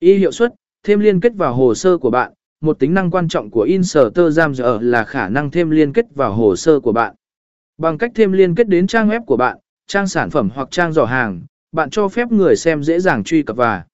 Y 0.00 0.16
hiệu 0.16 0.32
suất, 0.32 0.54
thêm 0.82 1.00
liên 1.00 1.20
kết 1.20 1.34
vào 1.34 1.54
hồ 1.54 1.74
sơ 1.74 1.98
của 1.98 2.10
bạn, 2.10 2.32
một 2.60 2.78
tính 2.78 2.94
năng 2.94 3.10
quan 3.10 3.28
trọng 3.28 3.50
của 3.50 3.62
Instagram 3.62 4.52
là 4.80 5.04
khả 5.04 5.28
năng 5.28 5.50
thêm 5.50 5.70
liên 5.70 5.92
kết 5.92 6.04
vào 6.14 6.32
hồ 6.32 6.56
sơ 6.56 6.80
của 6.80 6.92
bạn. 6.92 7.14
Bằng 7.78 7.98
cách 7.98 8.12
thêm 8.14 8.32
liên 8.32 8.54
kết 8.54 8.68
đến 8.68 8.86
trang 8.86 9.08
web 9.08 9.24
của 9.24 9.36
bạn, 9.36 9.58
trang 9.86 10.06
sản 10.06 10.30
phẩm 10.30 10.50
hoặc 10.54 10.68
trang 10.70 10.92
giỏ 10.92 11.04
hàng, 11.04 11.42
bạn 11.72 11.90
cho 11.90 12.08
phép 12.08 12.32
người 12.32 12.56
xem 12.56 12.82
dễ 12.82 13.00
dàng 13.00 13.24
truy 13.24 13.42
cập 13.42 13.56
và 13.56 13.84